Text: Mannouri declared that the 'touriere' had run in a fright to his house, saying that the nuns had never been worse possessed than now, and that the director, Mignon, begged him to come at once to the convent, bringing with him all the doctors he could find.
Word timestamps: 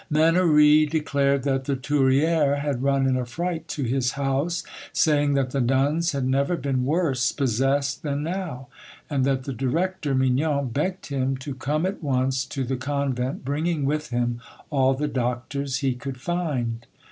Mannouri 0.09 0.87
declared 0.89 1.43
that 1.43 1.65
the 1.65 1.75
'touriere' 1.75 2.57
had 2.61 2.81
run 2.81 3.05
in 3.05 3.15
a 3.15 3.23
fright 3.23 3.67
to 3.67 3.83
his 3.83 4.13
house, 4.13 4.63
saying 4.91 5.35
that 5.35 5.51
the 5.51 5.61
nuns 5.61 6.11
had 6.13 6.25
never 6.25 6.57
been 6.57 6.85
worse 6.85 7.31
possessed 7.31 8.01
than 8.01 8.23
now, 8.23 8.67
and 9.11 9.25
that 9.25 9.43
the 9.43 9.53
director, 9.53 10.15
Mignon, 10.15 10.69
begged 10.69 11.05
him 11.09 11.37
to 11.37 11.53
come 11.53 11.85
at 11.85 12.01
once 12.01 12.45
to 12.45 12.63
the 12.63 12.77
convent, 12.77 13.45
bringing 13.45 13.85
with 13.85 14.09
him 14.09 14.41
all 14.71 14.95
the 14.95 15.07
doctors 15.07 15.77
he 15.85 15.93
could 15.93 16.19
find. 16.19 16.87